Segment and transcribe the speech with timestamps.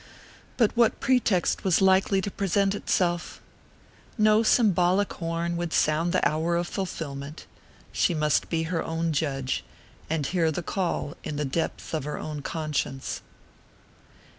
[0.57, 3.39] But what pretext was likely to present itself?
[4.17, 7.45] No symbolic horn would sound the hour of fulfillment;
[7.91, 9.63] she must be her own judge,
[10.09, 13.21] and hear the call in the depths of her own conscience.